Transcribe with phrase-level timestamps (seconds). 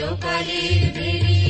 [0.00, 1.49] বাজিল কালের ভেরি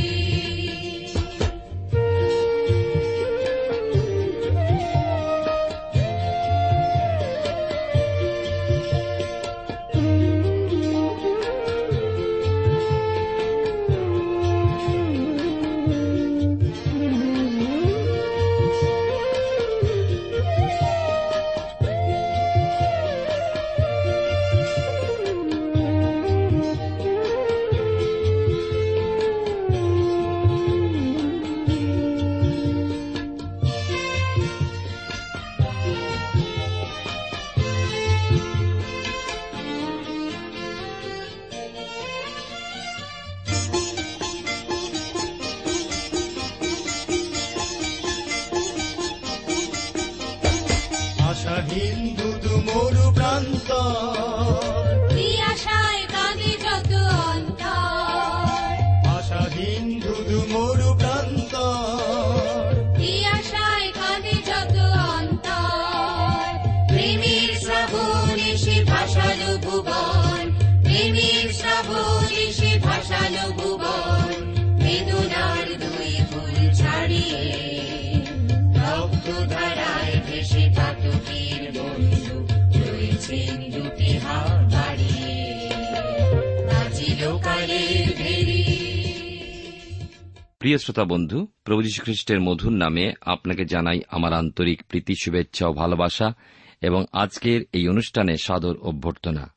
[90.60, 95.72] প্রিয় শ্রোতা বন্ধু, প্রভু যীশু খ্রিস্টের মধুর নামে আপনাকে জানাই আমার আন্তরিক প্রীতি, শুভেচ্ছা ও
[95.72, 96.32] ভালোবাসা
[96.80, 99.54] এবং আজকের এই অনুষ্ঠানে সাদর অভ্যর্থনা।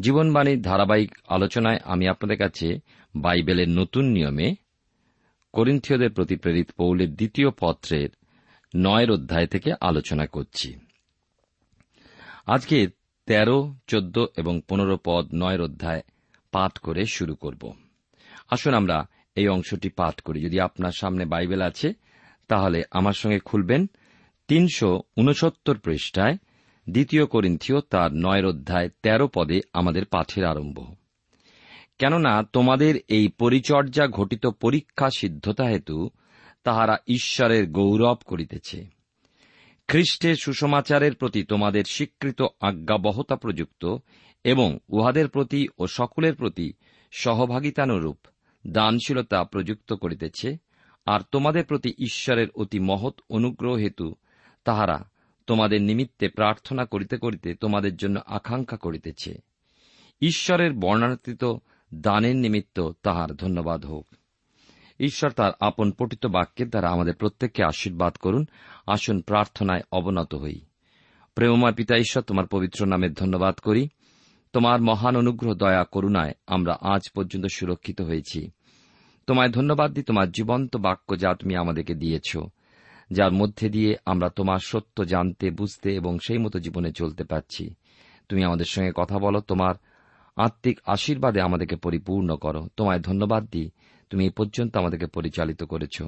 [0.00, 2.78] জীবনবাণীর ধারাবাহিক আলোচনায় আমি আপনাদের কাছে
[3.16, 4.54] বাইবেলের নতুন নিয়মে
[5.52, 8.08] করিন্থীয়দের প্রতি প্রেরিত পৌলের দ্বিতীয় পত্রের
[8.76, 10.74] নয়ের অধ্যায় থেকে আলোচনা করছি।
[12.46, 12.86] আজকে
[13.26, 16.02] তেরো, চোদ্দ এবং পনেরো পদ নয়ের অধ্যায়
[16.52, 17.72] পাঠ করে শুরু করব।
[18.50, 21.92] আসুন আমরা এই অংশটি পাঠ করি। যদি আপনার সামনে বাইবেল আছে,
[22.48, 23.86] তাহলে আমার সঙ্গে খুলবেন
[24.48, 26.36] তিনশো উনসত্তর পৃষ্ঠায়
[26.90, 30.94] দ্বিতীয় করিন্থীয় তার নয়ের অধ্যায় তেরো পদে আমাদের পাঠের আরম্ভ।
[31.98, 36.10] কেননা তোমাদের এই পরিচর্যা ঘটিত পরীক্ষা সিদ্ধতা হেতু
[36.64, 38.86] তাহারা ঈশ্বরের গৌরব করিতেছে।
[39.88, 43.96] খ্রিস্টের সুসমাচারের প্রতি তোমাদের স্বীকৃত আজ্ঞাবহতা প্রযুক্ত
[44.44, 46.72] এবং উহাদের প্রতি ও সকলের প্রতি
[47.12, 48.18] সহভাগিতানুরূপ
[48.66, 50.56] দানশীলতা প্রযুক্ত করিতেছে,
[51.06, 54.14] আর তোমাদের প্রতি ঈশ্বরের অতি মহৎ অনুগ্রহ হেতু
[54.64, 55.10] তাহারা
[55.46, 59.38] তোমাদের নিমিত্তে প্রার্থনা করিতে করিতে তোমাদের জন্য আকাঙ্ক্ষা করিতেছে।
[60.20, 61.44] ঈশ্বরের বর্ণাতীত
[61.94, 64.06] দানের নিমিত্ত তাহার ধন্যবাদ হোক।
[65.00, 68.46] ঈশ্বর তার আপন পঠিত বাক্যের দ্বারা আমাদের প্রত্যেককে আশীর্বাদ করুন,
[68.86, 70.60] আসুন প্রার্থনায় অবনত হই।
[71.34, 73.88] প্রেমময় পিতা ঈশ্বর, তোমার পবিত্র নামের ধন্যবাদ করি।
[74.52, 78.50] তোমার মহান অনুগ্রহ, দয়া, করুণায় আমরা আজ পর্যন্ত সুরক্ষিত হয়েছি।
[79.26, 82.36] তোমায় ধন্যবাদ দিই তোমার জীবন্ত বাক্য যা তুমি আমাদেরকে দিয়েছ,
[83.10, 87.74] যার মধ্যে দিয়ে আমরা তোমার সত্য জানতে, বুঝতে এবং সেই মতো জীবনে চলতে পারছি।
[88.28, 89.74] তুমি আমাদের সঙ্গে কথা বলো, তোমার
[90.36, 93.70] আত্মিক আশীর্বাদে আমাদেরকে পরিপূর্ণ করো। তোমায় ধন্যবাদ দিই
[94.10, 96.02] তুমি এ পর্যন্ত আমাদেরকে পরিচালিত করেছ।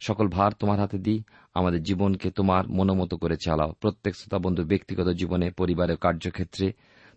[0.00, 1.22] সকল ভার তোমার হাতে দিই,
[1.54, 6.72] আমাদের জীবনকে তোমার মনোমতো করে চালাও। প্রত্যেক শ্রোতা বন্ধু ব্যক্তিগত জীবনে, পরিবারের কার্যক্ষেত্রে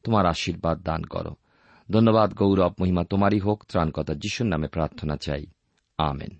[0.05, 1.35] তোমার আশীর্বাদ দান করো।
[1.91, 5.45] ধন্যবাদ গৌরব, মহিমা তোমারই হোক ত্রাণকতা যিশুর নামে প্রার্থনা চাই।
[5.97, 6.37] আমেন।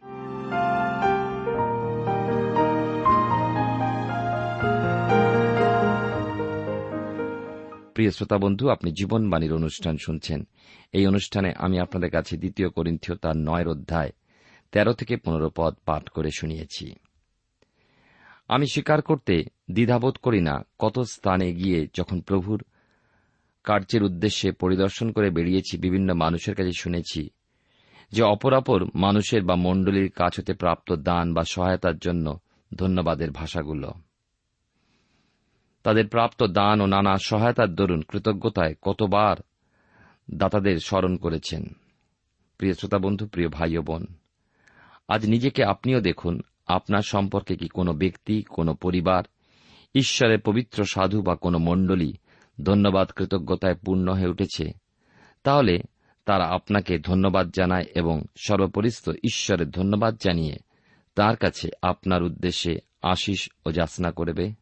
[7.94, 10.48] প্রিয় শ্রোতা বন্ধু, আপনি জীবনবাণীর অনুষ্ঠান শুনছেন।
[10.94, 14.12] এই অনুষ্ঠানে আমি আপনাদের কাছে দ্বিতীয় করিন্থীয় তার নয়ের অধ্যায়
[14.72, 16.96] তেরো থেকে পনেরো পদ পাঠ করে শুনিয়েছি।
[18.48, 22.64] আমি স্বীকার করতে দ্বিধাবোধ করি না কত স্থানে গিয়ে যখন প্রভুর
[23.66, 27.30] কার্যের উদ্দেশ্যে পরিদর্শন করে বেরিয়েছি বিভিন্ন মানুষের কাছে শুনেছি
[28.12, 32.40] যে অপরাপর মানুষের বা মণ্ডলীর কাছ হতে প্রাপ্ত দান বা সহায়তার জন্য
[32.74, 33.92] ধন্যবাদের ভাষাগুলো।
[35.84, 39.36] তাদের প্রাপ্ত দান ও নানা সহায়তার দরুন কৃতজ্ঞতায় কতবার
[40.32, 41.66] দাতাদের স্মরণ করেছেন।
[42.58, 44.06] প্রিয় শ্রোতা বন্ধু, প্রিয় ভাই ও বোন,
[45.08, 49.24] আজ নিজেকে আপনিও দেখুন, আপনার সম্পর্কে কি কোনো ব্যক্তি, কোনো পরিবার,
[49.96, 52.14] ঈশ্বরের পবিত্র সাধু বা কোনো মণ্ডলী
[52.64, 54.72] ধন্যবাদ কৃতজ্ঞতায় পূর্ণ হয়ে উঠেছে।
[55.44, 55.80] তাহলে
[56.26, 60.56] তারা আপনাকে ধন্যবাদ জানায় এবং সর্বপরিস্থ ঈশ্বরের ধন্যবাদ জানিয়ে
[61.16, 64.54] তার কাছে আপনার উদ্দেশ্যে আশিস ও যাচনা করবে।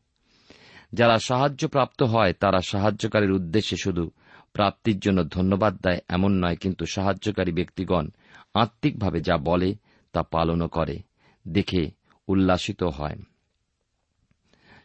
[0.94, 4.12] যারা সাহায্য প্রাপ্ত হয়, তারা সাহায্যকারীর উদ্দেশ্যে শুধু
[4.54, 8.10] প্রাপ্তির জন্য ধন্যবাদ দেয় এমন নয়, কিন্তু সাহায্যকারী ব্যক্তিগণ
[8.54, 9.76] আত্মিকভাবে যা বলে
[10.14, 11.00] তা পালনও করে,
[11.48, 11.92] দেখে
[12.28, 13.16] উল্লাসিত হয়।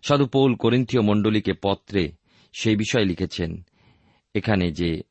[0.02, 2.12] সাধু পৌল করিন্থীয় মণ্ডলীকে পত্রে
[2.58, 3.66] সেই বিষয়ে লিখেছেন,
[4.34, 5.02] এখানে যে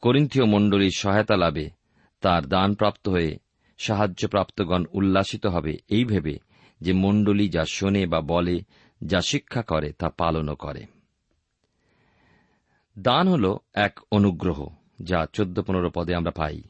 [0.00, 1.70] করিন্থীয় মণ্ডলীর সহায়তা লাভে
[2.20, 3.38] তার দান প্রাপ্ত হয়ে
[3.78, 6.38] সাহায্যপ্রাপ্তগণ উল্লাসিত হবে এই ভেবে
[6.80, 8.60] যে মণ্ডলী যা শোনে বা বলে,
[9.04, 10.84] যা শিক্ষা করে, তা পালনও করে।
[12.98, 14.68] দান হল এক অনুগ্রহ,
[15.02, 16.62] যা চোদ্দ পনেরো পদে আমরা পাই।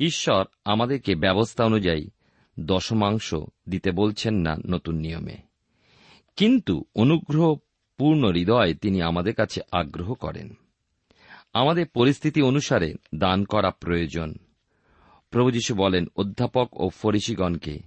[0.00, 2.10] ঈশ্বর আমাদেরকে ব্যবস্থা অনুযায়ী
[2.60, 3.34] দশমাংশ
[3.68, 5.36] দিতে বলছেন না নতুন নিয়মে।
[6.36, 7.56] কিন্তু অনুগ্রহ
[7.98, 10.54] পূর্ণ হৃদয়ে তিনি আমাদের কাছে আগ্রহ করেন।
[11.52, 14.34] আমাদের পরিস্থিতি অনুসারে দান করা প্রয়োজন।
[15.30, 17.78] প্রভু যীশু বলেন, অধ্যাপক ও ফরিসিগণকে,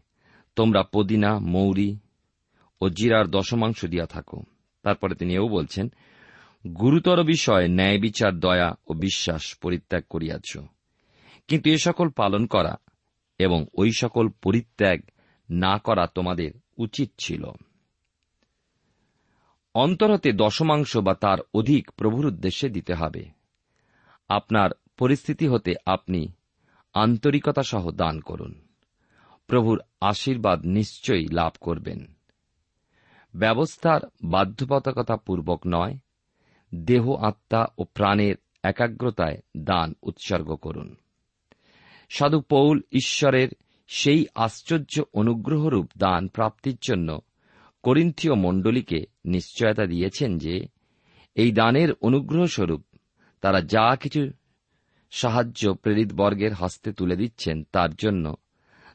[0.56, 1.98] তোমরা পদিনা, মৌরি
[2.82, 4.44] ও জিরার দশমাংশ দিয়া থাকো।
[4.84, 5.92] তারপরে তিনি এও বলছেন,
[6.68, 10.58] গুরুতর বিষয় ন্যায় বিচার, দয়া ও বিশ্বাস পরিত্যাগ করিয়াছ।
[11.48, 12.76] কিন্তু এ সকল পালন করা
[13.40, 15.00] এবং ওই সকল পরিত্যাগ
[15.50, 17.44] না করা তোমাদের উচিত ছিল।
[19.74, 23.26] অন্তরতে দশমাংশ বা তার অধিক প্রভুর উদ্দেশ্যে দিতে হবে।
[24.30, 26.34] আপনার পরিস্থিতি হতে আপনি
[26.94, 28.62] আন্তরিকতা সহ দান করুন।
[29.48, 32.14] প্রভুর আশীর্বাদ নিশ্চয়ই লাভ করবেন।
[33.36, 35.98] ব্যবস্থার বাধ্যবাধকতা পূর্বক নয়,
[36.76, 40.96] দেহ, আত্মা ও প্রাণের একাগ্রতায় দান উৎসর্গ করুন।
[42.10, 43.50] সাধু পৌল ঈশ্বরের
[43.88, 47.20] সেই আশ্চর্য অনুগ্রহরূপ দান প্রাপ্তির জন্য
[47.84, 50.68] করিন্থীয় মণ্ডলীকে নিশ্চয়তা দিয়েছেন যে,
[51.36, 52.84] এই দানের অনুগ্রহস্বরূপ
[53.42, 54.32] তারা যা কিছু
[55.12, 58.36] সাহায্য প্রেরিত বর্গের হস্তে তুলে দিচ্ছেন তার জন্য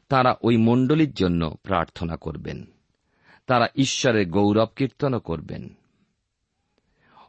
[0.09, 2.65] তারা ওই মণ্ডলীর জন্য প্রার্থনা করবেন।
[3.47, 5.77] তারা ঈশ্বরের গৌরব কীর্তনও করবেন।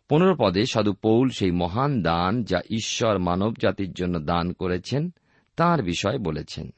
[0.08, 5.10] পনেরো পদে সাধু পৌল সেই মহান দান যা ঈশ্বর মানব জাতির জন্য দান করেছেন
[5.56, 6.70] তার বিষয় বলেছেন।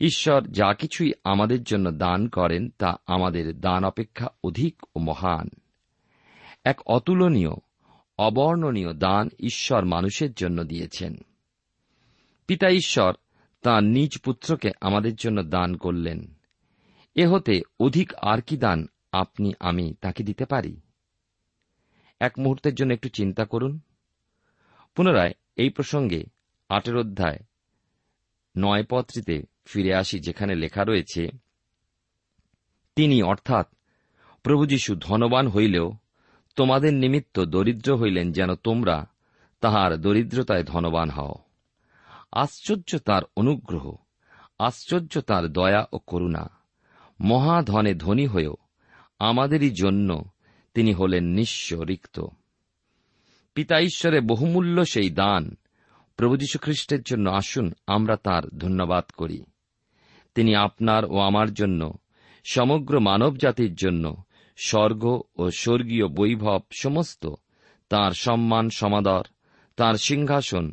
[0.00, 5.48] ঈশ্বর যা কিছুই আমাদের জন্য দান করেন তা আমাদের দান অপেক্ষা অধিক ও মহান।
[6.64, 7.50] এক অতুলনীয়,
[8.18, 11.16] অবর্ণনীয় দান ঈশ্বর মানুষের জন্য দিয়েছেন।
[12.46, 13.12] পিতা ঈশ্বর
[13.62, 16.34] তাঁর নিজ পুত্রকে আমাদের জন্য দান করলেন।
[17.14, 20.80] এ হতে অধিক আর কি দান আপনি, আমি তাকে দিতে পারি?
[22.20, 23.80] এক মুহূর্তের জন্য একটু চিন্তা করুন।
[24.94, 26.24] পুনরায় এই প্রসঙ্গে
[26.68, 27.38] আটের অধ্যায়
[28.56, 31.28] নয় পত্রিতে ফিরে আসি, যেখানে লেখা রয়েছে,
[32.96, 33.66] তিনি অর্থাৎ
[34.42, 35.92] প্রভু যীশু ধনবান হইলেও
[36.56, 39.06] তোমাদের নিমিত্ত দরিদ্র হইলেন যেন তোমরা
[39.60, 41.34] তাহার দরিদ্রতায় ধনবান হও।
[42.32, 43.96] আশ্চর্য তার অনুগ্রহ,
[44.58, 46.50] আশ্চর্য তার দয়া ও করুণা।
[47.20, 48.56] মহাধনে ধনী হয়েও
[49.18, 50.24] আমাদেরই জন্য
[50.74, 52.26] তিনি হলেন নিঃস্ব রিক্ত।
[53.54, 55.56] পিতা ঈশ্বরে বহুমূল্য সেই দান
[56.16, 59.44] প্রভু যীশু খ্রিস্টের জন্য। আসুন, আমরা তার ধন্যবাদ করি।
[60.34, 61.92] তিনি আপনার ও আমার জন্য,
[62.44, 64.24] সমগ্র মানব জাতির জন্য,
[64.56, 67.26] স্বর্গ ও স্বর্গীয় বৈভব সমস্ত,
[67.88, 69.22] তার সম্মান সমাদর,
[69.76, 70.72] তার সিংহাসন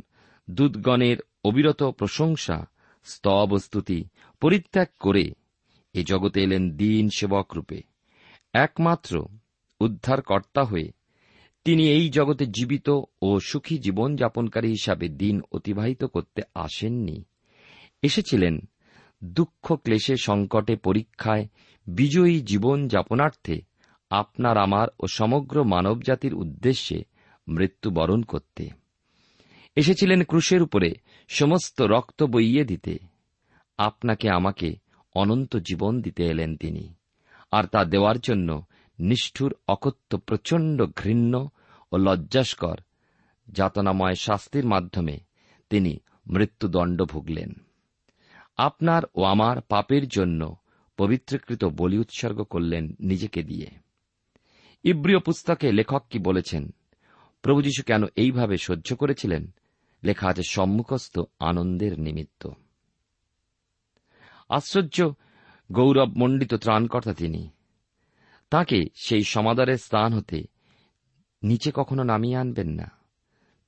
[0.50, 2.66] দুধগণের অবিরত প্রশংসা,
[3.04, 4.04] স্তব স্তুতি
[4.42, 5.34] পরিত্যাগ করে
[5.94, 7.82] এ জগতে এলেন দিন সেবক রূপে।
[8.54, 9.26] একমাত্র
[9.80, 10.92] উদ্ধারকর্তা হয়ে
[11.66, 12.90] তিনি এই জগতে জীবিত
[13.22, 17.24] ও সুখী জীবন যাপনকারী হিসাবে দিন অতিবাহিত করতে আসেননি।
[18.02, 18.60] এসেছিলেন
[19.24, 21.48] দুঃখ ক্লেশে সংকটে পরীক্ষায়
[21.88, 23.62] বিজয়ী জীবন যাপনার্থে
[24.10, 27.04] আপনার, আমার ও সমগ্র মানবজাতির উদ্দেশ্যে
[27.48, 28.70] মৃত্যুবরণ করতে।
[29.76, 30.94] এসেছিলেন ক্রুশের উপরে
[31.28, 33.00] সমস্ত রক্ত বইয়ে দিতে।
[33.78, 34.76] আপনাকে, আমাকে
[35.16, 36.94] অনন্ত জীবন দিতে এলেন তিনি।
[37.52, 38.66] আর তা দেওয়ার জন্য
[39.00, 41.50] নিষ্ঠুর, অকথ্য, প্রচণ্ড ঘৃণ্য
[41.92, 42.78] ও লজ্জাস্কর
[43.50, 45.20] যাতনাময় শাস্তির মাধ্যমে
[45.70, 47.54] তিনি মৃত্যুদণ্ড ভুগলেন।
[48.58, 50.56] আপনার ও আমার পাপের জন্য
[50.98, 53.68] পবিত্রকৃত বলি উৎসর্গ করলেন নিজেকে দিয়ে।
[54.84, 56.74] ইব্রিয় পুস্তকে লেখক কি বলেছেন?
[57.42, 59.56] প্রভু যীশু কেন এইভাবে সহ্য করেছিলেন?
[60.04, 62.48] লেখা আছে, সম্মুখস্থ আনন্দের নিমিত্ত।
[64.50, 65.12] আশ্চর্য
[65.72, 67.50] গৌরব মণ্ডিত ত্রাণকর্তা তিনি।
[68.50, 70.44] তাকে সেই সমাদরের স্থান হতে
[71.44, 72.92] নিচে কখনো নামিয়ে আনবেন না।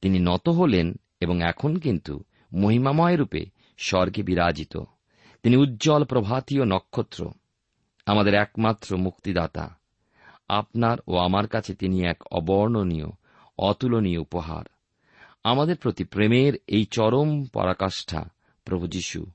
[0.02, 4.78] তিনি নত হলেন এবং এখন কিন্তু মহিমাময় রূপে স্বর্গে বিরাজিত।
[5.44, 7.32] তিনি উজ্জ্বল প্রভাতীয় নক্ষত্র,
[8.06, 9.78] আমাদের একমাত্র মুক্তিদাতা।
[10.50, 13.06] আপনার ও আমার কাছে তিনি এক অবর্ণনীয়,
[13.58, 14.66] অতুলনীয় উপহার।
[15.44, 18.30] আমাদের প্রতি প্রেমের এই চরম পরাকাষ্ঠা,
[18.64, 19.26] প্রভু যীশু।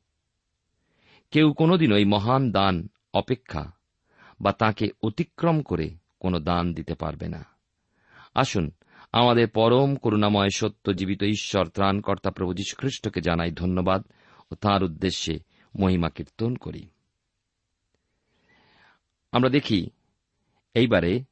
[1.31, 3.73] কেউ কোনোদিন ওই মহান দান অপেক্ষা
[4.41, 7.45] বা তাকে অতিক্রম করে কোনো দান দিতে পারবে না।
[8.35, 8.71] আসুন,
[9.13, 14.05] আমাদের পরম করুণাময় সত্য জীবিত ঈশ্বর, ত্রাণকর্তা প্রভু যীশু খ্রিস্টকে জানাই ধন্যবাদ।
[14.53, 15.39] ও তাঁর উদ্দেশ্যে
[15.81, 16.89] মহিমা কীর্তন করি।
[19.33, 19.91] আমরা দেখি,
[20.75, 21.25] এইবারে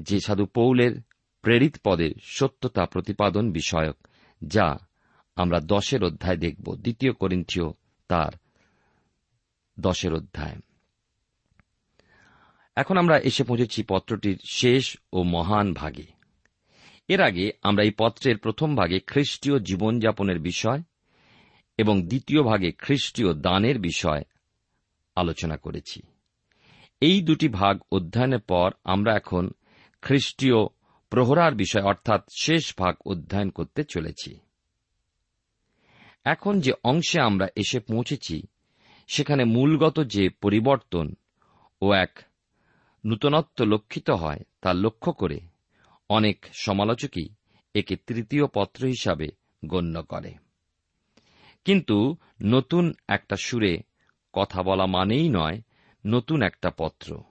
[0.00, 1.00] যে সাধু পৌলের
[1.42, 4.08] প্রেরিত পদের সত্যতা প্রতিপাদন বিষয়ক,
[4.46, 4.76] যা
[5.36, 7.66] আমরা দশের অধ্যায় দেখব, দ্বিতীয় করিন্থীয়
[8.08, 8.32] তার
[9.80, 10.56] দশের অধ্যায়।
[12.76, 16.06] এখন আমরা এসে পৌঁছেছি পত্রটির শেষ ও মহান ভাগে।
[17.08, 20.82] এর আগে আমরা এই পত্রের প্রথম ভাগে খ্রিস্টীয় জীবনযাপনের বিষয়
[21.78, 24.22] এবং দ্বিতীয় ভাগে খ্রিস্টীয় দানের বিষয়
[25.16, 26.02] আলোচনা করেছি।
[27.00, 29.50] এই দুটি ভাগ অধ্যয়নের পর আমরা এখন
[30.02, 30.54] খ্রিস্টীয়
[31.10, 34.38] প্রহরার বিষয়, অর্থাৎ শেষ ভাগ অধ্যয়ন করতে চলেছি।
[36.24, 38.42] এখন যে অংশে আমরা এসে পৌঁছেছি,
[39.08, 41.14] সেখানে মূলগত যে পরিবর্তন
[41.82, 42.20] ও এক
[43.06, 45.40] নূতনত্ব লক্ষিত হয়, তা লক্ষ্য করে
[46.08, 47.28] অনেক সমালোচকই
[47.74, 49.28] একে তৃতীয় পত্র হিসাবে
[49.66, 50.43] গণ্য করে।
[51.64, 53.78] কিন্তু নতুন একটা সুরে
[54.32, 55.60] কথা বলা মানেই নয়,
[56.06, 57.22] নতুন একটা পত্র।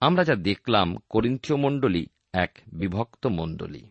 [0.00, 3.90] আমরা যা দেখলাম করিন্থীয় মণ্ডলী এক বিভক্ত মণ্ডলী।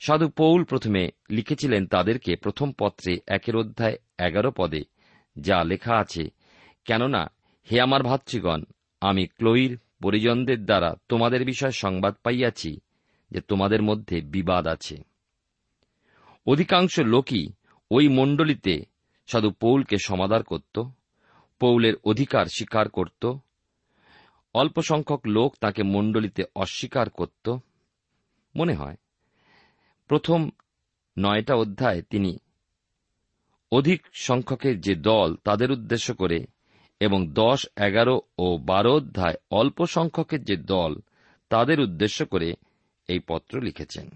[0.00, 4.84] সাধু পৌল প্রথমে লিখেছিলেন তাদেরকে প্রথম পত্রে একের অধ্যায় এগারো পদে,
[5.38, 6.30] যা লেখা আছে,
[6.84, 7.30] কেননা,
[7.70, 8.62] হে আমার ভাতৃগণ,
[9.00, 12.80] আমি ক্লোইর পরিজনদের দ্বারা তোমাদের বিষয়ে সংবাদ পাইয়াছি
[13.30, 14.96] যে তোমাদের মধ্যে বিবাদ আছে।
[16.46, 17.52] অধিকাংশ লোকই
[17.92, 18.74] ওই মণ্ডলীতে
[19.26, 20.82] সাধু পৌলকে সমাদার করত,
[21.60, 23.32] পৌলের অধিকার স্বীকার করত,
[24.54, 27.46] অল্প সংখ্যক লোক তাকে মণ্ডলীতে অস্বীকার করত।
[28.54, 28.96] মনে হয়,
[30.08, 30.50] প্রথম
[31.18, 32.38] নয়টা অধ্যায় তিনি
[33.72, 36.38] অধিক সংখ্যকের যে দল তাদের উদ্দেশ্য করে
[37.00, 40.92] এবং দশ, এগারো ও বারো অধ্যায় অল্প সংখ্যকের যে দল
[41.48, 42.48] তাদের উদ্দেশ্য করে
[43.08, 44.06] এই পত্র লিখেছেন।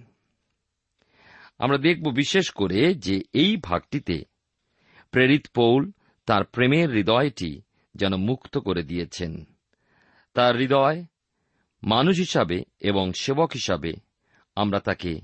[1.58, 4.24] আমরা দেখব বিশেষ করে যে এই ভাগটিতে
[5.10, 5.92] প্রেরিত পৌল
[6.26, 7.62] তার প্রেমের হৃদয়টি
[7.94, 9.44] যেন মুক্ত করে দিয়েছেন।
[10.34, 11.04] তার হৃদয়
[11.82, 13.92] মানুষ হিসাবে এবং সেবক হিসাবে
[14.56, 15.20] আমরা তাকে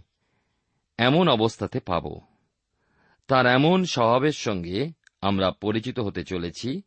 [0.98, 2.20] এমন অবস্থাতে পাব।
[3.26, 6.82] তার এমন স্বভাবের সঙ্গে আমরা পরিচিত হতে চলেছি,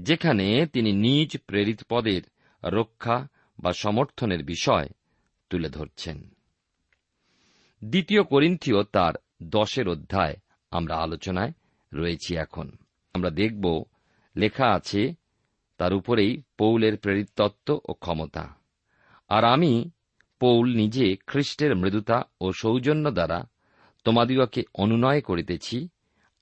[0.00, 2.22] যেখানে তিনি নিজ প্রেরিত পদের
[2.62, 3.28] রক্ষা
[3.58, 4.88] বা সমর্থনের বিষয়
[5.50, 6.35] তুলে ধরছেন।
[7.84, 10.36] দ্বিতীয় করিন্থীয় তার দশের অধ্যায়
[10.70, 11.52] আমরা আলোচনায়
[11.92, 12.70] রয়েছি এখন।
[13.14, 13.84] আমরা দেখব,
[14.36, 15.14] লেখা আছে,
[15.78, 18.54] তার উপরেই পৌলের প্রেরিত তত্ত্ব ও ক্ষমতা।
[19.28, 19.90] আর আমি,
[20.40, 23.46] পৌল নিজে খ্রিস্টের মৃদুতা ও সৌজন্য দ্বারা
[24.04, 25.88] তোমাদিগকে অনুনয় করিতেছি,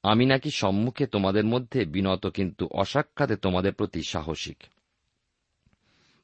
[0.02, 4.56] আমি নাকি সম্মুখে তোমাদের মধ্যে বিনত কিন্তু অসাক্ষাতে তোমাদের প্রতি সাহসিক।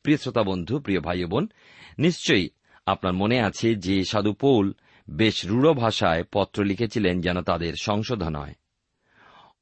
[0.03, 1.49] প্রিয় শ্রোতা বন্ধু, প্রিয় ভাই বোন,
[1.99, 2.49] নিশ্চয়ই
[2.87, 4.73] আপনার মনে আছে যে সাধু পৌল
[5.11, 8.55] বেশ রূঢ় ভাষায় পত্র লিখেছিলেন যেন তাদের সংশোধন হয়।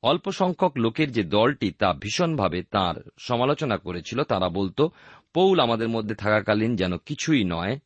[0.03, 4.91] অল্প সংখ্যক লোকের যে দলটি তা ভীষণভাবে তার সমালোচনা করেছিল, তারা বলতো,
[5.35, 7.79] পৌল আমাদের মধ্যে থাকাকালীন যেন কিছুই নয়।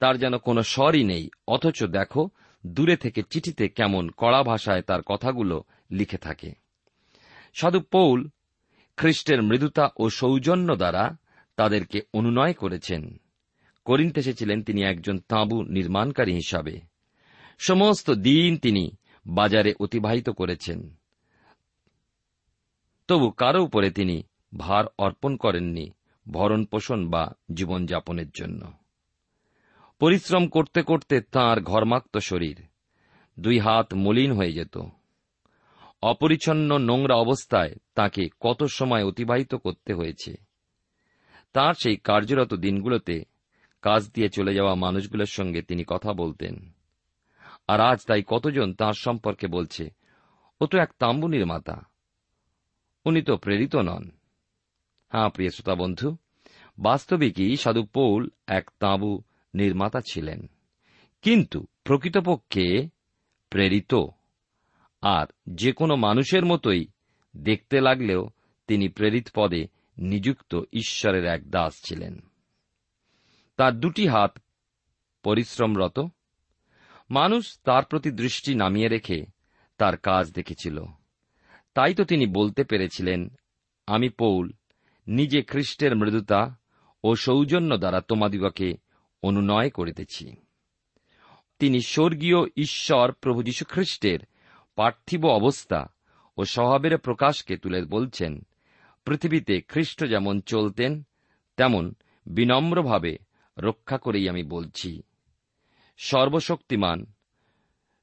[0.00, 2.28] তার যেন কোনো স্বরই নেই। অথচ দেখো,
[2.66, 6.52] দূরে থেকে চিঠিতে কেমন কড়া ভাষায় তার কথাগুলো লিখে থাকে।
[7.54, 8.28] সাধু পৌল
[8.96, 11.16] খ্রিস্টের মৃদুতা ও সৌজন্য দ্বারা
[11.56, 13.20] তাদেরকে অনুনয় করেছেন।
[13.86, 16.80] করিন্তে এসেছিলেন তিনি একজন তাঁবু নির্মাণকারী হিসাবে।
[17.58, 18.90] সমস্ত দিন তিনি
[19.26, 20.94] বাজারে অতিবাহিত করেছেন।
[23.08, 24.22] তবু কারও উপরে তিনি
[24.58, 25.90] ভার অর্পণ করেননি
[26.30, 28.72] ভরণ পোষণ বা জীবনযাপনের জন্য।
[29.98, 32.62] পরিশ্রম করতে করতে তাঁর ঘর্মাক্ত শরীর
[33.40, 34.78] দুই হাত মলিন হয়ে যেত।
[36.02, 40.34] অপরিচ্ছন্ন নোংরা অবস্থায় তাকে কত সময় অতিবাহিত করতে হয়েছে?
[41.52, 43.35] তার সেই কার্যরত দিনগুলোতে
[43.82, 46.72] কাজ দিয়ে চলে যাওয়া মানুষগুলোর সঙ্গে তিনি কথা বলতেন।
[47.68, 49.90] আর আজ তাই কতজন তাঁর সম্পর্কে বলছে,
[50.60, 51.80] ও তো এক তাম্বু নির্মাতা
[53.04, 54.10] উনি তো প্রেরিত নন।
[55.08, 56.16] হ্যাঁ প্রিয় শ্রোতা বন্ধু,
[56.78, 59.22] বাস্তবিকই সাধু পৌল এক তাঁবু
[59.54, 60.50] নির্মাতা ছিলেন।
[61.22, 62.88] কিন্তু প্রকৃতপক্ষে
[63.50, 63.94] প্রেরিত।
[65.02, 66.86] আর যে কোনো মানুষের মতোই
[67.36, 68.30] দেখতে লাগলেও
[68.66, 69.66] তিনি প্রেরিত পদে
[69.98, 72.25] নিযুক্ত ঈশ্বরের এক দাস ছিলেন।
[73.56, 74.38] তার দুটি হাত
[75.22, 76.00] পরিশ্রমরত।
[77.10, 79.26] মানুষ তার প্রতি দৃষ্টি নামিয়ে রেখে
[79.78, 80.84] তার কাজ দেখেছিল।
[81.74, 83.28] তাই তো তিনি বলতে পেরেছিলেন,
[83.86, 84.52] আমি পৌল,
[85.06, 86.56] নিজে খ্রিস্টের মৃদুতা
[87.04, 88.74] ও সৌজন্য দ্বারা তোমাদিগকে
[89.22, 90.36] অনুনয় করিতেছি।
[91.58, 94.18] তিনি স্বর্গীয় ঈশ্বর প্রভু যীশু খ্রিস্টের
[94.76, 95.86] পার্থিব অবস্থা
[96.36, 98.46] ও স্বভাবের প্রকাশকে তুলে বলছেন,
[99.04, 101.02] পৃথিবীতে খ্রিস্ট যেমন চলতেন,
[101.56, 101.94] তেমন
[102.26, 103.25] বিনম্রভাবে
[103.58, 105.02] রক্ষা করেই আমি বলছি।
[105.96, 107.06] সর্বশক্তিমান,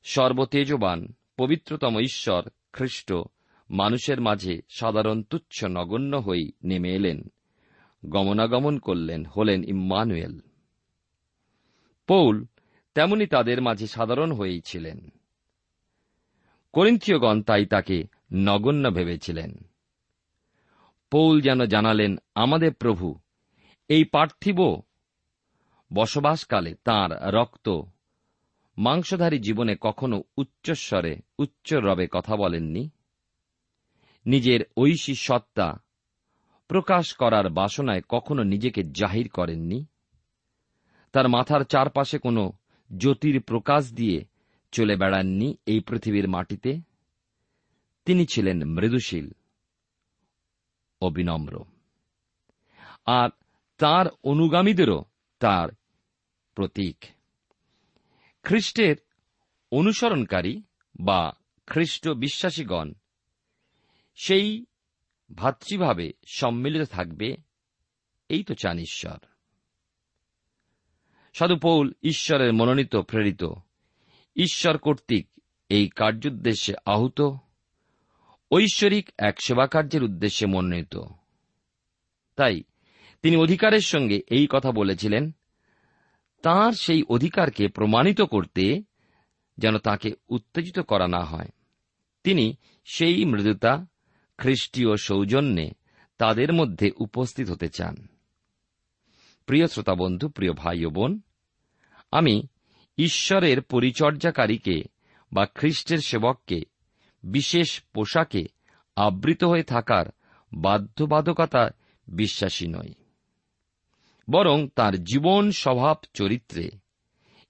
[0.03, 3.13] সর্বতেজবান, পবিত্রতম ঈশ্বর খ্রিস্ট
[3.69, 7.31] মানুষের মাঝে সাধারণ তুচ্ছ নগণ্য হয়ে নেমে এলেন।
[8.05, 10.39] গমনাগমন করলেন, হলেন ইম্মানুয়েল।
[12.07, 12.45] পৌল
[12.95, 15.09] তেমনি তাদের মাঝে সাধারণ হয়েই ছিলেন।
[16.73, 19.57] করিন্থীয়গণ তাই তাকে নগণ্য ভেবেছিলেন।
[21.11, 23.19] পৌল যেন জানালেন, আমাদের প্রভু,
[23.87, 24.81] এই পার্থিব
[25.93, 27.81] বসবাসকালে তাঁর রক্ত
[28.77, 32.89] মাংসধারী জীবনে কখনো উচ্চস্বরে উচ্চ রবে কথা বলেননি।
[34.25, 35.83] নিজের ঐশী সত্তা
[36.67, 39.85] প্রকাশ করার বাসনায় কখনো নিজেকে জাহির করেননি।
[41.11, 42.51] তার মাথার চারপাশে কোনো
[42.97, 44.25] জ্যোতির প্রকাশ দিয়ে
[44.71, 46.81] চলে বেড়াননি এই পৃথিবীর মাটিতে।
[48.05, 49.31] তিনি ছিলেন মৃদুশীল
[51.01, 51.63] ও বিনম্র
[53.05, 53.29] আর
[53.77, 55.05] তার অনুগামীদেরও
[55.39, 55.69] তার
[56.55, 57.05] প্রতীক।
[58.43, 58.95] খ্রিস্টের
[59.71, 60.61] অনুসরণকারী
[60.99, 61.33] বা
[61.67, 62.93] খ্রিস্ট বিশ্বাসীগণ
[64.15, 64.65] সেই
[65.35, 67.37] ভাতৃভাবে সম্মিলিত থাকবে,
[68.29, 69.17] এই তো চান ঈশ্বর।
[71.33, 73.43] সাধুপৌল ঈশ্বরের মনোনীত প্রেরিত,
[74.35, 75.27] ঈশ্বর কর্তৃক
[75.69, 77.21] এই কার্যোদ্দেশ্যে আহুত,
[78.51, 80.97] ঐশ্বরিক এক সেবাকার্যের উদ্দেশ্যে মনোনীত।
[82.35, 82.63] তাই
[83.21, 85.31] তিনি অধিকারের সঙ্গে এই কথা বলেছিলেন
[86.43, 88.83] তার সেই অধিকারকে প্রমাণিত করতে
[89.57, 91.49] যেন তাকে উত্তেজিত করা না হয়।
[92.23, 93.85] তিনি সেই মৃদুতা,
[94.37, 95.71] খ্রিস্টীয় সৌজন্যে
[96.17, 98.07] তাদের মধ্যে উপস্থিত হতে চান।
[99.45, 101.19] প্রিয় শ্রোতা বন্ধু প্রিয় ভাই ও বোন,
[102.11, 102.47] আমি
[102.97, 104.83] ঈশ্বরের পরিচর্যাকারীকে
[105.33, 106.61] বা খ্রিস্টের সেবককে,
[107.23, 108.45] বিশেষ পোশাকে
[108.95, 110.05] আবৃত হয়ে থাকার
[110.53, 111.69] বাধ্যবাধকতা
[112.07, 112.93] বিশ্বাসী নই।
[114.29, 116.69] বরং তার জীবন স্বভাব চরিত্রে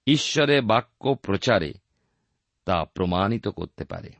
[0.06, 1.72] ঈশ্বরের বাক্য প্রচারে
[2.64, 4.10] তা প্রমাণিত করতে পারে।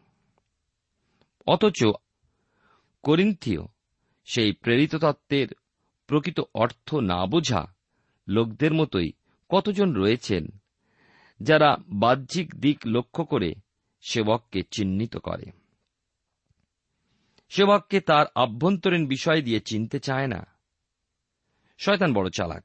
[1.46, 1.84] অথচ
[3.02, 3.60] করিন্থীয়
[4.24, 5.48] সেই প্রেরিত তত্ত্বের
[6.06, 7.74] প্রকৃত অর্থ না বোঝা
[8.28, 9.12] লোকদের মতোই
[9.48, 10.48] কতজন রয়েছেন
[11.40, 13.54] যারা বাহ্যিক দিক লক্ষ্য করে
[14.00, 15.44] সেবককে চিহ্নিত করে।
[17.48, 20.53] সেবককে তার আভ্যন্তরীণ বিষয় দিয়ে চিনতে চায় না।
[21.84, 22.64] শয়তান বড় চালাক।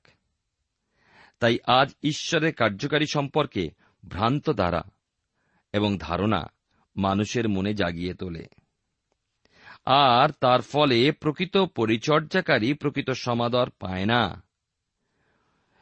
[1.40, 3.72] তাই আজ ঈশ্বরের কার্যকারী সম্পর্কে
[4.08, 4.84] ভ্রান্ত দ্বারা
[5.74, 6.48] এবং ধারণা
[6.96, 8.48] মানুষের মনে জাগিয়ে তোলে।
[9.86, 14.44] আর তার ফলে প্রকৃত পরিচর্যাকারী প্রকৃত সমাদর পায় না।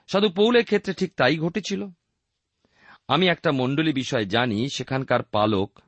[0.07, 1.87] সাধু পৌলের ক্ষেত্রে ঠিক তাই ঘটেছিল।
[3.07, 5.79] আমি একটা মণ্ডলী বিষয় জানি, সেখানকার পালক,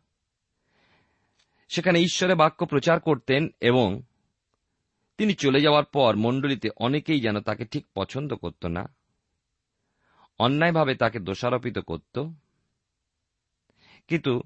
[1.70, 4.02] সেখানে ঈশ্বরে বাক্য প্রচার করতেন এবং
[5.20, 8.96] তিনি চলে যাওয়ার পর মণ্ডলীতে অনেকেই যেন তাকে ঠিক পছন্দ করত না,
[10.40, 12.20] অন্যায়ভাবে তাকে দোষারোপিত করত।
[14.08, 14.42] কিন্তু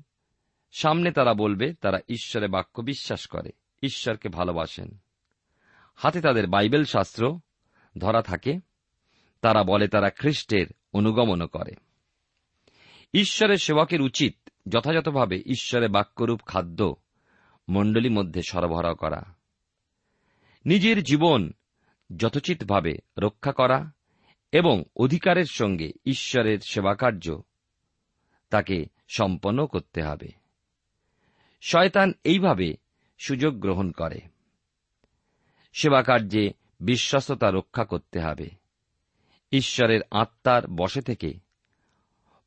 [0.71, 3.49] সামনে তারা বলবে, তারা ঈশ্বরে বাক্য বিশ্বাস করে,
[3.83, 4.97] ঈশ্বরকে ভালোবাসেন।
[5.95, 7.39] হাতে তাদের বাইবেল শাস্ত্র
[7.97, 8.59] ধরা থাকে,
[9.41, 11.71] তারা বলে তারা খ্রিস্টের অনুগমন করে।
[13.13, 16.95] ঈশ্বরের সেবকের উচিত যথাযথভাবে ঈশ্বরের বাক্যরূপ খাদ্য
[17.69, 19.42] মণ্ডলী মধ্যে সরবরাহ করা।
[20.65, 21.51] নিজের জীবন
[22.17, 23.91] যথোচিতভাবে রক্ষা করা
[24.51, 27.41] এবং অধিকারের সঙ্গে ঈশ্বরের সেবাকার্য
[28.49, 30.27] তাকে সম্পন্ন করতে হবে।
[31.61, 32.77] শয়তান এইভাবে
[33.17, 34.19] সুযোগ গ্রহণ করে।
[35.73, 38.49] সেবাকার্যে বিশ্বস্ততা রক্ষা করতে হবে।
[39.51, 41.33] ঈশ্বরের আত্মার বসে থেকে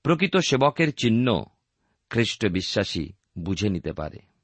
[0.02, 1.44] প্রকৃত সেবকের চিহ্ন
[2.10, 4.35] খ্রিস্ট বিশ্বাসী বুঝে নিতে পারে।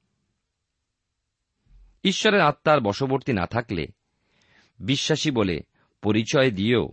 [2.04, 3.86] ঈশ্বরের আত্মার বশবর্তী না থাকলে
[4.80, 5.60] বিশ্বাসী বলে
[6.02, 6.92] পরিচয় দিয়েও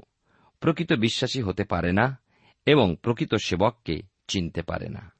[0.60, 2.18] প্রকৃত বিশ্বাসী হতে পারে না
[2.66, 5.12] এবং প্রকৃত সেবককে চিনতে পারে না।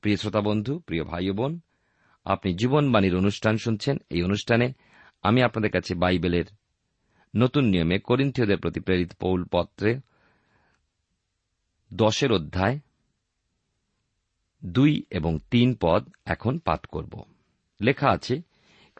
[0.00, 1.60] প্রিয় শ্রোতা বন্ধু, প্রিয় ভাই বোন,
[2.24, 4.72] আপনি জীবনবাণীর অনুষ্ঠান শুনছেন। এই অনুষ্ঠানে
[5.22, 6.44] আমি আপনাদের কাছে বাইবেলের
[7.36, 10.00] নতুন নিয়মে করিন্থীয়দের প্রতি প্রেরিত পৌল পত্রে
[11.94, 12.78] দশের অধ্যায়
[14.64, 17.39] দুই এবং তিন পদ এখন পাঠ করব।
[17.80, 18.42] লেখা আছে,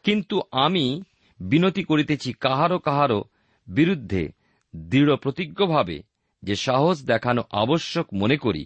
[0.02, 1.02] কিন্তু আমি
[1.40, 3.24] বিনতি করিতেছি কাহারও কাহারও
[3.68, 4.28] বিরুদ্ধে
[4.76, 6.02] দৃঢ় প্রতিজ্ঞভাবে
[6.42, 8.64] যে সাহস দেখানো আবশ্যক মনে করি।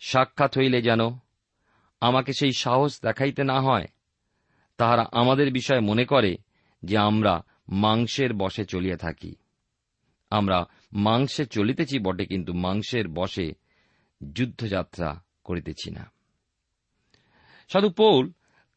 [0.00, 1.00] সাক্ষাৎ হইলে যেন
[2.00, 3.86] আমাকে সেই সাহস দেখাইতে না হয়।
[4.76, 6.36] তাহারা আমাদের বিষয়ে মনে করে
[6.82, 9.34] যে আমরা মাংসের বসে চলিয়া থাকি।
[10.30, 10.58] আমরা
[10.92, 13.52] মাংসে চলিতেছি বটে, কিন্তু মাংসের বসে
[14.32, 16.10] যুদ্ধযাত্রা করিতেছি না।
[17.70, 18.32] সাধু পৌল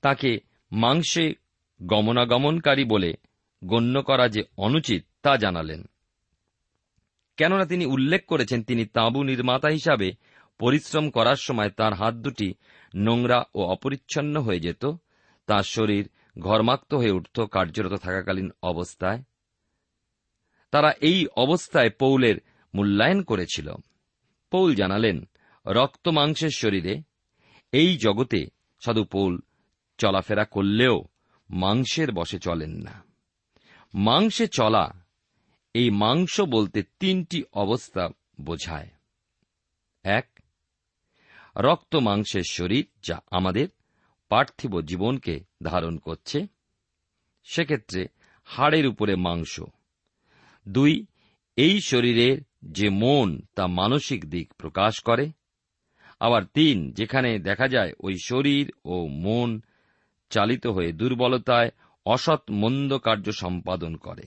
[0.06, 0.40] তাকে
[0.72, 1.34] মাংসে
[1.84, 3.14] গমনাগমনকারী বলে
[3.66, 5.84] গণ্য করা যে অনুচিত তা জানালেন।
[7.38, 10.12] কেননা তিনি উল্লেখ করেছেন, তিনি তাঁবু নির্মাতা হিসাবে
[10.60, 12.54] পরিশ্রম করার সময় তার হাত দুটি
[12.96, 14.86] নোংরা ও অপরিচ্ছন্ন হয়ে যেত,
[15.48, 19.24] তার শরীর ঘর্মাক্ত হয়ে উঠত কার্যরত থাকাকালীন অবস্থায়।
[20.72, 22.36] তারা এই অবস্থায় পৌলের
[22.76, 23.74] মূল্যায়ন করেছিল।
[24.52, 25.28] পৌল জানালেন,
[25.68, 27.02] রক্ত মাংসের শরীরে
[27.72, 28.46] এই জগতে
[28.86, 29.40] সাধু পৌল
[29.98, 31.04] চলাফেরা করলেও
[31.50, 33.04] মাংসের বসে চলেন না।
[33.94, 34.92] মাংসে চলা,
[35.74, 38.10] এই মাংস বলতে তিনটি অবস্থা
[38.42, 38.90] বোঝায়।
[40.04, 40.40] এক,
[41.58, 43.68] রক্ত মাংসের শরীর যা আমাদের
[44.30, 46.48] পার্থিব জীবনকে ধারণ করছে।
[47.44, 48.08] সেক্ষেত্রে
[48.46, 49.62] হাড়ের উপরে মাংস।
[50.70, 51.06] দুই,
[51.56, 55.32] এই শরীরের যে মন তা মানসিক দিক প্রকাশ করে।
[56.20, 59.62] আবার তিন, যেখানে দেখা যায় ওই শরীর ও মন
[60.36, 61.70] চালিত হয়ে দুর্বলতায়
[62.06, 64.24] অসৎ মন্দ কার্য সম্পাদন করে।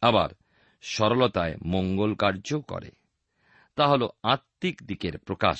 [0.00, 0.28] আবার
[0.82, 2.90] সরলতায় মঙ্গল কার্য করে।
[3.76, 5.58] তা হল আত্মিক দিকের প্রকাশ।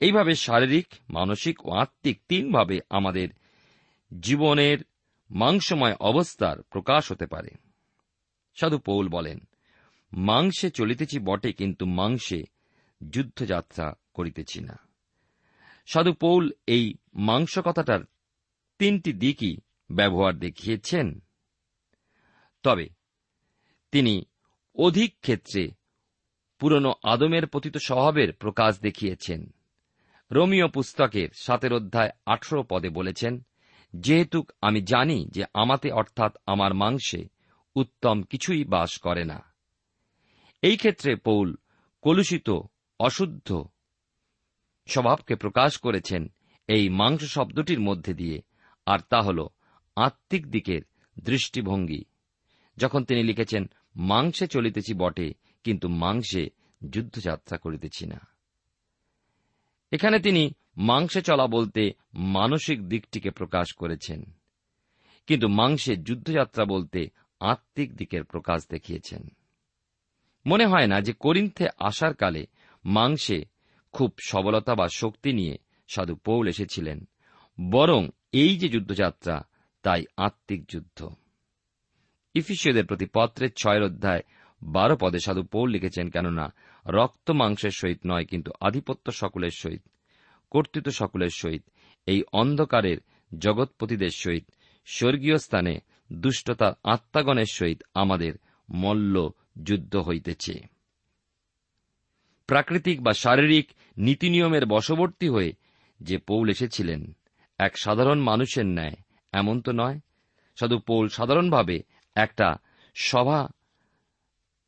[0.00, 3.28] এইভাবে শারীরিক, মানসিক ও আত্মিক তিনভাবে আমাদের
[4.20, 4.78] জীবনের
[5.30, 7.50] মাংসময় অবস্থার প্রকাশ হতে পারে।
[8.60, 9.40] সাধু পৌল বলেন,
[10.12, 12.42] মাংসে চলিতেছি বটে, কিন্তু মাংসে
[13.10, 14.78] যুদ্ধযাত্রা করিতেছি না।
[15.86, 18.00] সাধু পৌল এই মাংস কথাটার
[18.82, 19.56] তিনটি দিকই
[19.90, 21.20] ব্যবহার দেখিয়েছেন।
[22.62, 22.88] তবে
[23.92, 24.24] তিনি
[24.74, 25.70] অধিক ক্ষেত্রে
[26.58, 29.54] পুরনো আদমের পতিত স্বভাবের প্রকাশ দেখিয়েছেন।
[30.30, 33.46] রোমিও পুস্তকের সাতের অধ্যায় আঠেরো পদে বলেছেন,
[33.96, 37.28] যেহেতু আমি জানি যে আমাতে অর্থাৎ আমার মাংসে
[37.74, 39.42] উত্তম কিছুই বাস করে না।
[40.62, 41.56] এই ক্ষেত্রে পৌল
[42.02, 42.50] কলুষিত,
[43.00, 43.64] অশুদ্ধ
[44.86, 46.26] স্বভাবকে প্রকাশ করেছেন
[46.68, 48.42] এই মাংস শব্দটির মধ্যে দিয়ে।
[48.86, 49.46] আর তা হল
[49.96, 50.82] আত্মিক দিকের
[51.22, 52.04] দৃষ্টিভঙ্গি।
[52.76, 55.28] যখন তিনি লিখেছেন, মাংসে চলিতেছি বটে,
[55.64, 56.50] কিন্তু মাংসে
[56.88, 58.20] যুদ্ধযাত্রা করিতেছি না।
[59.92, 64.20] এখানে তিনি মাংসে চলা বলতে মানসিক দিকটিকে প্রকাশ করেছেন,
[65.26, 67.00] কিন্তু মাংসে যুদ্ধযাত্রা বলতে
[67.40, 69.22] আত্মিক দিকের প্রকাশ দেখিয়েছেন।
[70.46, 72.46] মনে হয় না যে করিন্থে আসার কালে
[72.84, 73.38] মাংসে
[73.92, 77.08] খুব সবলতা বা শক্তি নিয়ে সাধু পৌল এসেছিলেন,
[77.70, 79.42] বরং এই যে যুদ্ধযাত্রা,
[79.82, 81.08] তাই আত্মিক যুদ্ধ।
[82.34, 84.22] ইফিসীয়দের প্রতি পত্রের ছয়ের অধ্যায়
[84.62, 86.54] বারো পদে সাধু পৌল লিখেছেন, কেননা
[86.86, 89.82] রক্ত মাংসের সহিত নয়, কিন্তু আধিপত্য সকলের সহিত,
[90.50, 91.62] কর্তৃত্ব সকলের সহিত,
[92.06, 92.96] এই অন্ধকারের
[93.38, 94.44] জগৎপতিদের সহিত,
[94.86, 95.80] স্বর্গীয় স্থানে
[96.12, 98.32] দুষ্টতার আত্মাগণের সহিত আমাদের
[98.70, 99.30] মল্ল
[99.62, 100.54] যুদ্ধ হইতেছে।
[102.46, 105.52] প্রাকৃতিক বা শারীরিক নীতিনিয়মের বশবর্তী হয়ে
[106.00, 107.14] যে পৌল এসেছিলেন
[107.64, 108.92] এক সাধারণ মানুষের ন্যায়।
[109.32, 110.00] এমন তো নয়।
[110.60, 111.82] সাধু পৌল সাধারণভাবে
[112.14, 112.56] একটা
[112.94, 113.48] সভা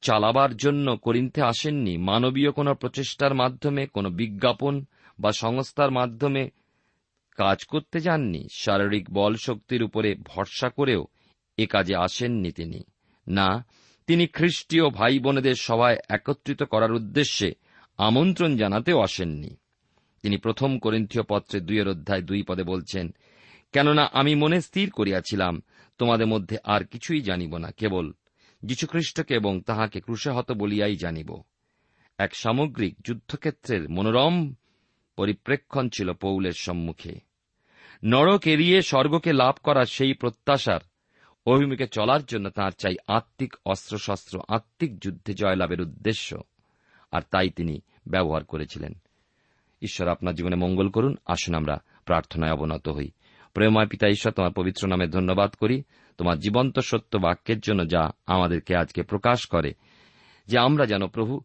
[0.01, 4.85] চালাবার জন্য করিন্থে আসেননি। মানবীয় কোনো প্রচেষ্টার মাধ্যমে, কোনো বিজ্ঞাপন
[5.21, 6.51] বা সংস্থার মাধ্যমে
[7.37, 11.07] কাজ করতে যাননি। শারীরিক বল শক্তির উপরে ভরসা করেও
[11.57, 12.81] এ কাজে আসেননি তিনি।
[13.29, 13.67] না,
[14.07, 17.53] তিনি খ্রিস্টীয় ভাই বোনেদের সভায় একত্রিত করার উদ্দেশ্যে
[17.97, 19.57] আমন্ত্রণ জানাতেও আসেননি।
[20.25, 23.15] তিনি প্রথম করিন্থীয় পত্রে দুইয়ের অধ্যায় দুই পদে বলছেন,
[23.73, 25.63] কেননা আমি মনে স্থির করিয়াছিলাম,
[25.99, 28.13] তোমাদের মধ্যে আর কিছুই জানিব না, কেবল
[28.65, 31.43] যীশুখ্রিস্টকে এবং তাহাকে ক্রুশাহত বলিয়াই জানিব।
[32.19, 34.55] এক সামগ্রিক যুদ্ধক্ষেত্রের মনোরম
[35.17, 37.21] পরিপ্রেক্ষণ ছিল পৌলের সম্মুখে।
[38.05, 40.81] নরক এড়িয়ে স্বর্গকে লাভ করার সেই প্রত্যাশার
[41.47, 46.37] অভিমুখে চলার জন্য তাঁর চাই আত্মিক অস্ত্রশস্ত্র, আত্মিক যুদ্ধে জয়লাভের উদ্দেশ্য,
[47.13, 48.95] আর তাই তিনি ব্যবহার করেছিলেন।
[49.85, 53.11] ঈশ্বর আপনার জীবনে মঙ্গল করুন, আসুন আমরা প্রার্থনায় অবনত হই।
[53.55, 55.83] প্রেময় পিতা ঈশ্বর, তোমার পবিত্র নামে ধন্যবাদ করি।
[56.19, 59.75] তোমার জীবন্ত সত্য বাক্যের জন্য যা আমাদেরকে আজকে প্রকাশ করে,
[60.47, 61.41] যে আমরা যেন প্রভু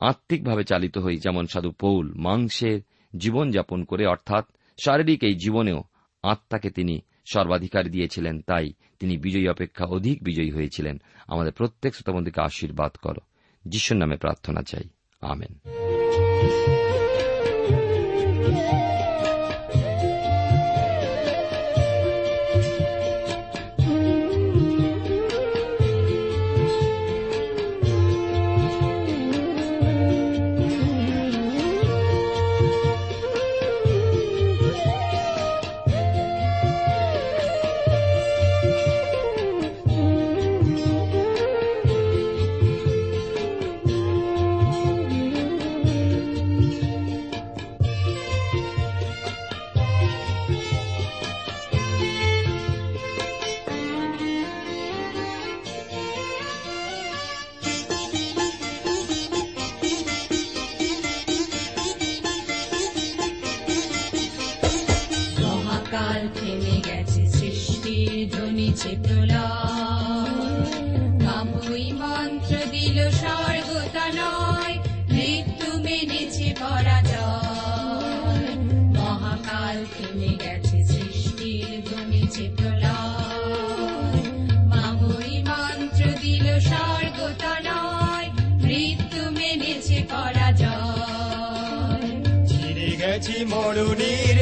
[0.00, 2.80] আত্মিকভাবে চালিত হই, যেমন সাধু পৌল, মাংসের
[3.16, 4.44] জীবনযাপন করে, অর্থাৎ
[4.84, 5.84] শারীরিক এই জীবনেও
[6.22, 7.00] আত্মাকে তিনি
[7.32, 13.20] সর্বাধিকার দিয়েছিলেন, তাই তিনি বিজয়ী অপেক্ষা অধিক বিজয়ী হয়েছিলেন। আমাদের প্রত্যেক শ্রোতাবন্ধীকে আশীর্বাদ করো।
[13.64, 14.84] যিশুর নামে প্রার্থনা চাই।
[15.20, 15.58] আমেন।
[18.52, 18.99] Thank you.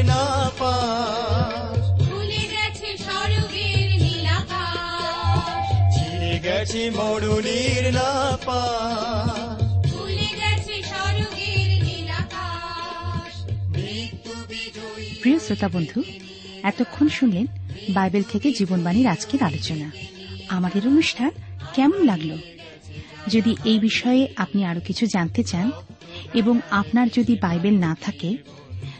[0.03, 0.16] না
[5.94, 8.35] ভুলে গেছে মরুনির না
[14.48, 16.03] বিজয়ী প্রিয় শ্রোতা বন্ধু
[16.62, 17.46] এতক্ষণ শুনলেন
[17.88, 19.90] বাইবেল থেকে জীবনবাণীর আজকের আলোচনা।
[20.48, 21.31] আমাদের অনুষ্ঠান
[21.74, 22.37] কেমন লাগল?
[23.29, 25.70] যদি এই বিষয়ে আপনি আরও কিছু জানতে চান
[26.35, 28.37] এবং আপনার যদি বাইবেল না থাকে